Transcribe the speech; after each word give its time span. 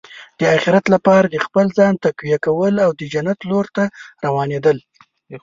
د 0.39 0.41
اخرت 0.57 0.85
لپاره 0.93 1.25
د 1.29 1.35
خپل 1.45 1.65
ځان 1.77 1.93
تقویه 2.05 2.37
کول 2.45 2.75
او 2.85 2.91
د 2.99 3.01
جنت 3.13 3.39
لور 3.49 3.65
ته 3.75 3.83
روانېدل. 4.25 4.77